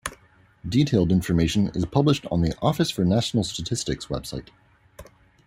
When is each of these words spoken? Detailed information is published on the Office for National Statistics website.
Detailed 0.67 1.11
information 1.11 1.67
is 1.75 1.85
published 1.85 2.25
on 2.31 2.41
the 2.41 2.55
Office 2.59 2.89
for 2.89 3.05
National 3.05 3.43
Statistics 3.43 4.07
website. 4.07 4.47